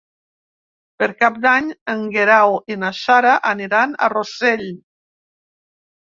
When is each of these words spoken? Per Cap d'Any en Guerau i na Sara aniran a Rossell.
Per 1.01 1.07
Cap 1.17 1.35
d'Any 1.41 1.67
en 1.93 1.99
Guerau 2.15 2.57
i 2.75 2.77
na 2.83 2.89
Sara 2.99 3.33
aniran 3.51 3.93
a 3.93 4.09
Rossell. 4.15 4.65